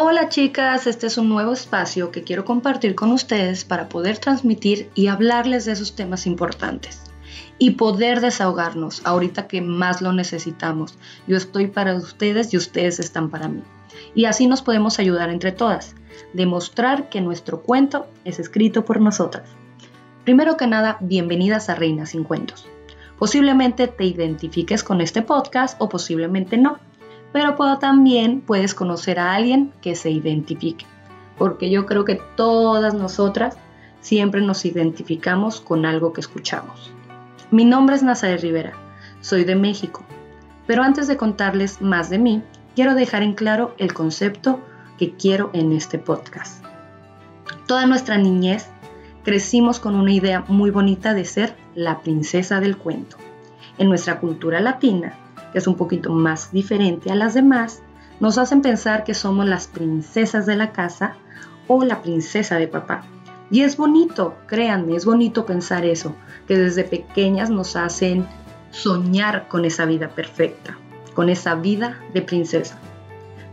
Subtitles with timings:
[0.00, 4.88] Hola chicas, este es un nuevo espacio que quiero compartir con ustedes para poder transmitir
[4.94, 7.02] y hablarles de esos temas importantes
[7.58, 10.96] y poder desahogarnos ahorita que más lo necesitamos.
[11.26, 13.60] Yo estoy para ustedes y ustedes están para mí.
[14.14, 15.96] Y así nos podemos ayudar entre todas,
[16.32, 19.48] demostrar que nuestro cuento es escrito por nosotras.
[20.22, 22.68] Primero que nada, bienvenidas a Reinas sin Cuentos.
[23.18, 26.78] Posiblemente te identifiques con este podcast o posiblemente no
[27.32, 30.86] pero también puedes conocer a alguien que se identifique,
[31.36, 33.56] porque yo creo que todas nosotras
[34.00, 36.92] siempre nos identificamos con algo que escuchamos.
[37.50, 38.74] Mi nombre es Nazaret Rivera,
[39.20, 40.04] soy de México,
[40.66, 42.42] pero antes de contarles más de mí,
[42.74, 44.60] quiero dejar en claro el concepto
[44.98, 46.64] que quiero en este podcast.
[47.66, 48.68] Toda nuestra niñez
[49.24, 53.16] crecimos con una idea muy bonita de ser la princesa del cuento.
[53.78, 55.14] En nuestra cultura latina,
[55.52, 57.82] que es un poquito más diferente a las demás,
[58.20, 61.14] nos hacen pensar que somos las princesas de la casa
[61.68, 63.04] o la princesa de papá.
[63.50, 66.14] Y es bonito, créanme, es bonito pensar eso,
[66.46, 68.26] que desde pequeñas nos hacen
[68.70, 70.76] soñar con esa vida perfecta,
[71.14, 72.78] con esa vida de princesa.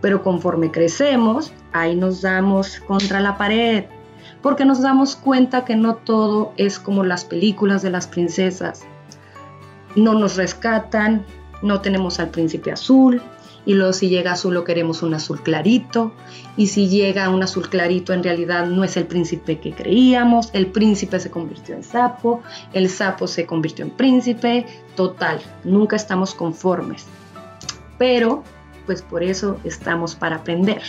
[0.00, 3.84] Pero conforme crecemos, ahí nos damos contra la pared,
[4.40, 8.84] porque nos damos cuenta que no todo es como las películas de las princesas.
[9.94, 11.24] No nos rescatan,
[11.62, 13.22] no tenemos al príncipe azul,
[13.64, 16.12] y luego si llega azul lo queremos un azul clarito,
[16.56, 20.66] y si llega un azul clarito en realidad no es el príncipe que creíamos, el
[20.66, 27.06] príncipe se convirtió en sapo, el sapo se convirtió en príncipe, total, nunca estamos conformes.
[27.98, 28.42] Pero,
[28.86, 30.82] pues por eso estamos para aprender.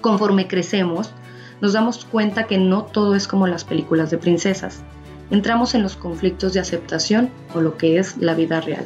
[0.00, 1.12] Conforme crecemos,
[1.60, 4.82] nos damos cuenta que no todo es como las películas de princesas.
[5.30, 8.84] Entramos en los conflictos de aceptación o lo que es la vida real.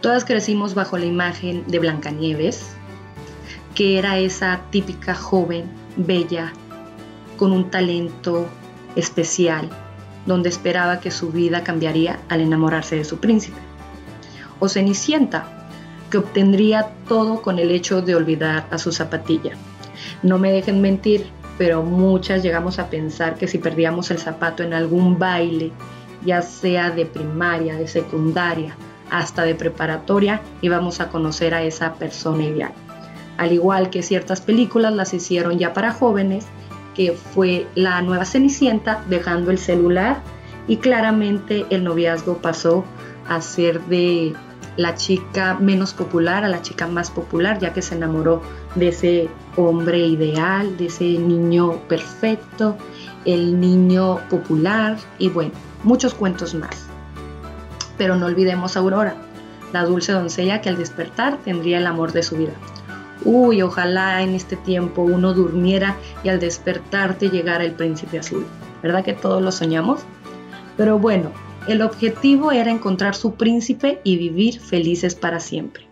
[0.00, 2.74] Todas crecimos bajo la imagen de Blancanieves,
[3.74, 6.54] que era esa típica joven, bella,
[7.36, 8.46] con un talento
[8.96, 9.68] especial,
[10.24, 13.58] donde esperaba que su vida cambiaría al enamorarse de su príncipe.
[14.58, 15.68] O Cenicienta,
[16.10, 19.52] que obtendría todo con el hecho de olvidar a su zapatilla.
[20.22, 21.26] No me dejen mentir,
[21.58, 25.72] pero muchas llegamos a pensar que si perdíamos el zapato en algún baile,
[26.24, 28.74] ya sea de primaria, de secundaria,
[29.10, 32.72] hasta de preparatoria y vamos a conocer a esa persona ideal.
[33.36, 36.46] Al igual que ciertas películas las hicieron ya para jóvenes,
[36.94, 40.18] que fue la nueva Cenicienta dejando el celular
[40.66, 42.84] y claramente el noviazgo pasó
[43.28, 44.34] a ser de
[44.76, 48.42] la chica menos popular a la chica más popular, ya que se enamoró
[48.74, 52.76] de ese hombre ideal, de ese niño perfecto,
[53.24, 56.89] el niño popular y bueno, muchos cuentos más.
[58.00, 59.14] Pero no olvidemos a Aurora,
[59.74, 62.54] la dulce doncella que al despertar tendría el amor de su vida.
[63.26, 68.46] Uy, ojalá en este tiempo uno durmiera y al despertarte llegara el príncipe azul.
[68.82, 70.00] ¿Verdad que todos lo soñamos?
[70.78, 71.30] Pero bueno,
[71.68, 75.84] el objetivo era encontrar su príncipe y vivir felices para siempre.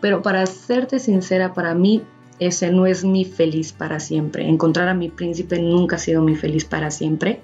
[0.00, 2.00] Pero para serte sincera, para mí
[2.38, 4.48] ese no es mi feliz para siempre.
[4.48, 7.42] Encontrar a mi príncipe nunca ha sido mi feliz para siempre.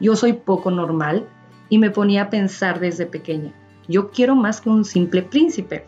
[0.00, 1.26] Yo soy poco normal,
[1.70, 3.52] y me ponía a pensar desde pequeña,
[3.88, 5.86] yo quiero más que un simple príncipe.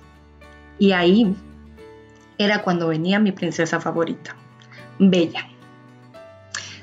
[0.78, 1.36] Y ahí
[2.38, 4.34] era cuando venía mi princesa favorita,
[4.98, 5.46] Bella.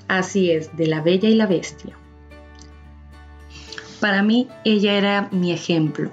[0.07, 1.95] Así es, de la Bella y la Bestia.
[3.99, 6.11] Para mí ella era mi ejemplo.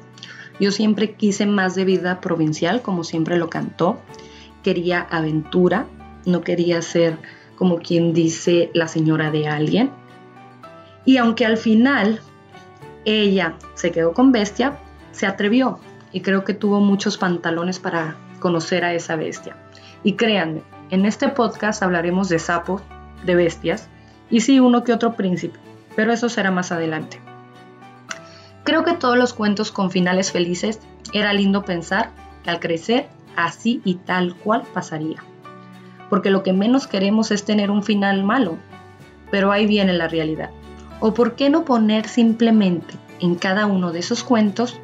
[0.59, 3.99] Yo siempre quise más de vida provincial, como siempre lo cantó.
[4.63, 5.87] Quería aventura,
[6.25, 7.19] no quería ser
[7.57, 9.91] como quien dice la señora de alguien.
[11.05, 12.21] Y aunque al final
[13.06, 14.78] ella se quedó con bestia,
[15.12, 15.78] se atrevió
[16.12, 19.56] y creo que tuvo muchos pantalones para conocer a esa bestia.
[20.03, 22.83] Y créanme, en este podcast hablaremos de sapos,
[23.25, 23.89] de bestias
[24.28, 25.59] y sí uno que otro príncipe,
[25.94, 27.21] pero eso será más adelante.
[28.65, 30.81] Creo que todos los cuentos con finales felices
[31.12, 32.11] era lindo pensar
[32.43, 35.23] que al crecer así y tal cual pasaría.
[36.11, 38.58] Porque lo que menos queremos es tener un final malo,
[39.31, 40.50] pero ahí viene la realidad.
[41.00, 44.78] ¿O por qué no poner simplemente en cada uno de esos cuentos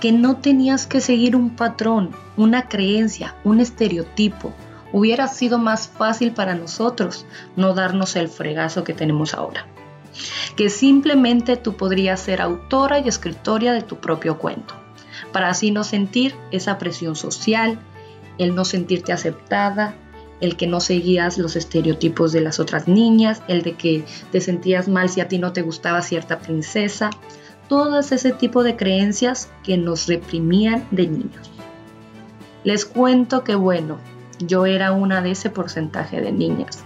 [0.00, 4.52] que no tenías que seguir un patrón, una creencia, un estereotipo?
[4.92, 7.26] Hubiera sido más fácil para nosotros
[7.56, 9.66] no darnos el fregazo que tenemos ahora.
[10.56, 14.74] Que simplemente tú podrías ser autora y escritora de tu propio cuento,
[15.32, 17.80] para así no sentir esa presión social,
[18.38, 19.94] el no sentirte aceptada,
[20.40, 24.88] el que no seguías los estereotipos de las otras niñas, el de que te sentías
[24.88, 27.10] mal si a ti no te gustaba cierta princesa,
[27.68, 31.50] todas ese tipo de creencias que nos reprimían de niños.
[32.64, 33.98] Les cuento que bueno,
[34.40, 36.84] Yo era una de ese porcentaje de niñas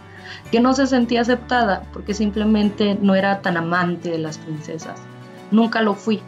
[0.51, 5.01] que no se sentía aceptada porque simplemente no era tan amante de las princesas.
[5.51, 6.21] Nunca lo fui.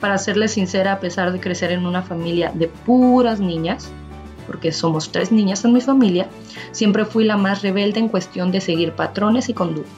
[0.00, 3.90] Para serles sincera, a pesar de crecer en una familia de puras niñas,
[4.50, 6.26] porque somos tres niñas en mi familia,
[6.72, 9.94] siempre fui la más rebelde en cuestión de seguir patrones y conductas.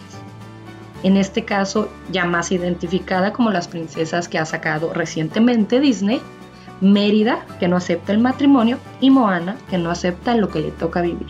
[1.03, 6.21] En este caso, ya más identificada como las princesas que ha sacado recientemente Disney,
[6.83, 11.01] Mérida, que no acepta el matrimonio, y Moana, que no acepta lo que le toca
[11.01, 11.29] vivir.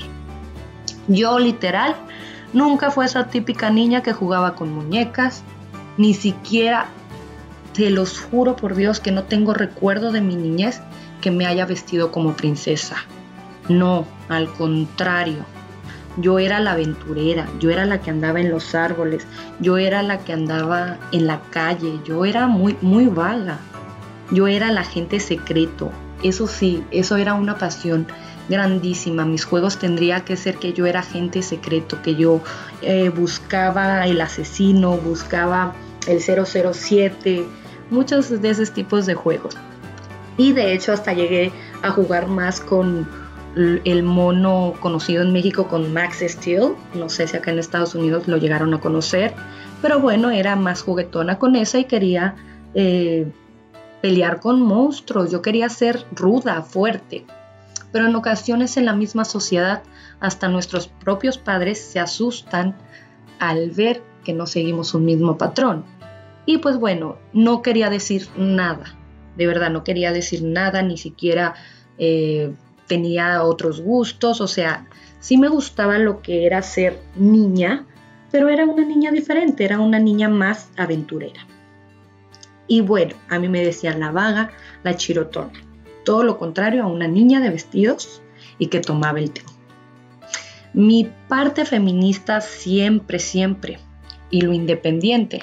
[1.07, 1.95] Yo literal
[2.53, 5.45] nunca fue esa típica niña que jugaba con muñecas,
[5.97, 6.87] ni siquiera,
[7.73, 10.81] te los juro por Dios que no tengo recuerdo de mi niñez
[11.23, 12.97] que me haya vestido como princesa.
[13.71, 15.47] No, al contrario.
[16.19, 19.27] Yo era la aventurera, yo era la que andaba en los árboles,
[19.61, 23.59] yo era la que andaba en la calle, yo era muy, muy vaga.
[24.31, 25.91] Yo era la gente secreto.
[26.23, 28.07] Eso sí, eso era una pasión
[28.51, 29.25] grandísima.
[29.25, 32.43] Mis juegos tendría que ser que yo era agente secreto, que yo
[32.83, 35.75] eh, buscaba el asesino, buscaba
[36.07, 37.47] el 007,
[37.91, 39.57] muchos de esos tipos de juegos.
[40.37, 41.53] Y de hecho hasta llegué
[41.83, 43.07] a jugar más con
[43.57, 46.75] el mono conocido en México con Max Steel.
[46.95, 49.35] No sé si acá en Estados Unidos lo llegaron a conocer.
[49.83, 52.37] Pero bueno, era más juguetona con esa y quería
[52.75, 53.31] eh,
[54.01, 55.31] pelear con monstruos.
[55.31, 57.27] Yo quería ser ruda, fuerte.
[57.93, 59.83] Pero en ocasiones en la misma sociedad,
[60.19, 62.75] hasta nuestros propios padres se asustan
[63.39, 65.85] al ver que no seguimos un mismo patrón.
[66.47, 68.97] Y pues bueno, no quería decir nada
[69.37, 71.55] de verdad no quería decir nada, ni siquiera
[71.99, 72.53] eh,
[72.87, 74.87] tenía otros gustos, o sea,
[75.21, 77.87] sí me gustaba lo que era ser niña,
[78.31, 81.47] pero era una niña diferente, era una niña más aventurera.
[82.67, 84.51] Y bueno, a mí me decían la vaga,
[84.83, 85.53] la chirotona,
[86.05, 88.23] todo lo contrario a una niña de vestidos
[88.59, 89.43] y que tomaba el té.
[90.73, 93.79] Mi parte feminista siempre, siempre,
[94.31, 95.43] y lo independiente,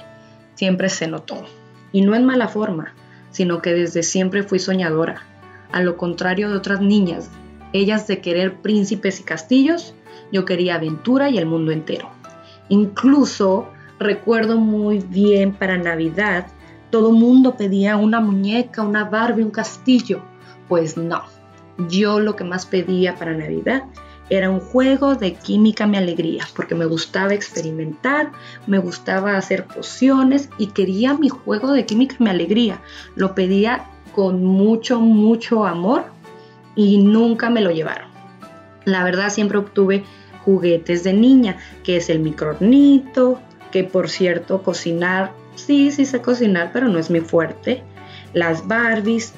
[0.56, 1.45] siempre se notó.
[1.92, 2.94] Y no en mala forma,
[3.31, 5.24] sino que desde siempre fui soñadora,
[5.72, 7.30] a lo contrario de otras niñas,
[7.74, 9.94] ellas de querer príncipes y castillos,
[10.31, 12.10] yo quería aventura y el mundo entero.
[12.70, 13.68] Incluso
[14.00, 16.48] recuerdo muy bien para Navidad,
[16.90, 20.22] todo mundo pedía una muñeca, una Barbie, un castillo.
[20.68, 21.24] Pues no,
[21.90, 23.84] yo lo que más pedía para Navidad
[24.30, 28.31] era un juego de química mi alegría, porque me gustaba experimentar,
[28.68, 32.81] me gustaba hacer pociones y quería mi juego de química mi alegría.
[33.16, 36.06] Lo pedía con mucho, mucho amor
[36.76, 38.10] y nunca me lo llevaron.
[38.86, 40.04] La verdad siempre obtuve
[40.46, 43.40] juguetes de niña, que es el micronito,
[43.72, 47.84] que por cierto cocinar, sí, sí sé cocinar, pero no es mi fuerte.
[48.34, 49.34] Las Barbies.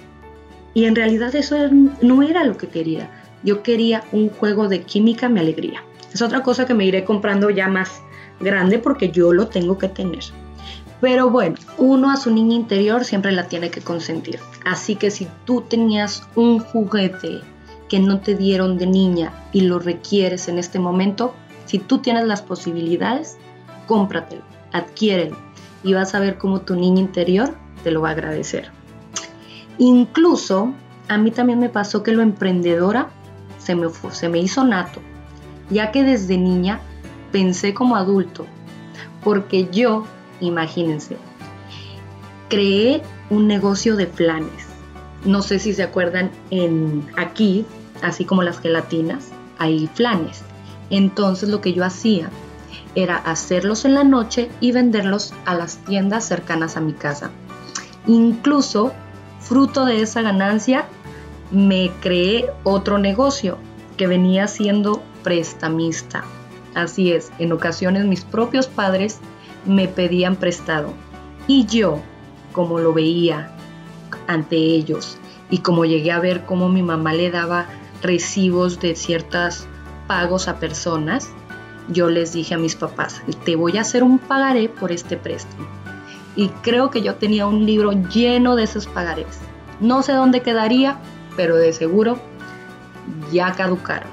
[0.74, 1.58] Y en realidad eso
[2.02, 3.10] no era lo que quería
[3.44, 5.84] yo quería un juego de química, mi alegría.
[6.14, 8.02] Es otra cosa que me iré comprando ya más
[8.40, 10.24] grande porque yo lo tengo que tener.
[11.00, 14.40] Pero bueno, uno a su niña interior siempre la tiene que consentir.
[14.66, 17.42] Así que si tú tenías un juguete
[17.90, 21.34] que no te dieron de niña y lo requieres en este momento,
[21.66, 23.38] si tú tienes las posibilidades,
[23.88, 25.38] cómpratelo, adquiérelo
[25.84, 28.70] y vas a ver cómo tu niña interior te lo va a agradecer.
[29.80, 30.74] Incluso
[31.08, 33.10] a mí también me pasó que lo emprendedora
[33.72, 35.02] se me, se me hizo nato,
[35.70, 36.80] ya que desde niña
[37.32, 38.46] pensé como adulto,
[39.24, 40.06] porque yo,
[40.40, 41.18] imagínense,
[42.50, 44.68] creé un negocio de flanes.
[45.24, 47.66] No sé si se acuerdan, en aquí,
[48.02, 50.44] así como las gelatinas, hay flanes.
[50.90, 52.30] Entonces lo que yo hacía
[52.96, 57.30] era hacerlos en la noche y venderlos a las tiendas cercanas a mi casa.
[58.08, 58.92] Incluso,
[59.40, 60.86] fruto de esa ganancia,
[61.52, 63.58] me creé otro negocio
[63.98, 66.24] que venía siendo prestamista.
[66.74, 69.20] Así es, en ocasiones mis propios padres
[69.66, 70.94] me pedían prestado
[71.48, 72.00] y yo,
[72.54, 73.52] como lo veía
[74.28, 75.18] ante ellos
[75.50, 77.66] y como llegué a ver cómo mi mamá le daba
[78.02, 79.68] recibos de ciertos
[80.08, 81.30] pagos a personas,
[81.90, 85.68] yo les dije a mis papás, te voy a hacer un pagaré por este préstamo.
[86.36, 89.40] Y creo que yo tenía un libro lleno de esos pagarés.
[89.82, 90.98] No sé dónde quedaría,
[91.36, 92.20] pero de seguro
[93.32, 94.10] ya caducaron.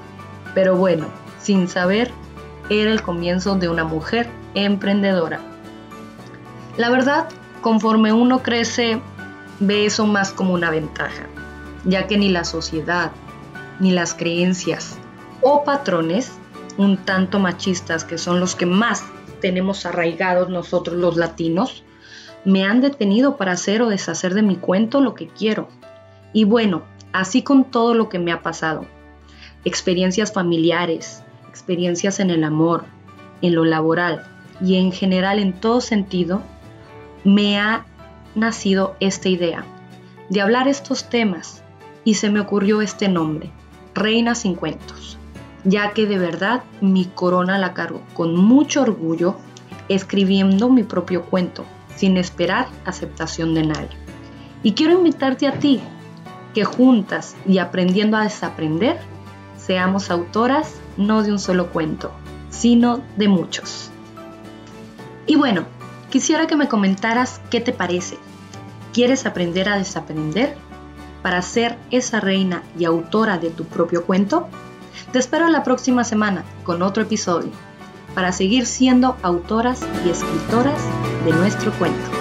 [0.54, 1.06] Pero bueno,
[1.40, 2.10] sin saber,
[2.70, 5.40] era el comienzo de una mujer emprendedora.
[6.76, 7.28] La verdad,
[7.60, 9.00] conforme uno crece,
[9.60, 11.26] ve eso más como una ventaja,
[11.84, 13.12] ya que ni la sociedad,
[13.80, 14.98] ni las creencias
[15.40, 16.32] o patrones
[16.76, 19.04] un tanto machistas, que son los que más
[19.40, 21.82] tenemos arraigados nosotros los latinos,
[22.44, 25.68] me han detenido para hacer o deshacer de mi cuento lo que quiero.
[26.32, 28.86] Y bueno, así con todo lo que me ha pasado.
[29.64, 32.84] experiencias familiares, experiencias en el amor,
[33.42, 34.24] en lo laboral
[34.64, 36.42] y en general en todo sentido,
[37.24, 37.84] me ha
[38.34, 39.64] nacido esta idea
[40.28, 41.62] de hablar estos temas
[42.04, 43.50] y se me ocurrió este nombre,
[43.94, 45.18] Reina sin cuentos,
[45.64, 49.36] ya que de verdad mi corona la cargo con mucho orgullo
[49.88, 51.64] escribiendo mi propio cuento,
[51.96, 53.96] sin esperar aceptación de nadie.
[54.62, 55.80] Y quiero invitarte a ti,
[56.54, 58.98] que juntas y aprendiendo a desaprender,
[59.56, 62.10] seamos autoras no de un solo cuento,
[62.50, 63.90] sino de muchos.
[65.26, 65.64] Y bueno,
[66.10, 68.18] quisiera que me comentaras qué te parece.
[68.92, 70.56] ¿Quieres aprender a desaprender
[71.22, 74.48] para ser esa reina y autora de tu propio cuento?
[75.12, 77.50] Te espero la próxima semana con otro episodio
[78.14, 80.82] para seguir siendo autoras y escritoras
[81.24, 82.17] de nuestro cuento.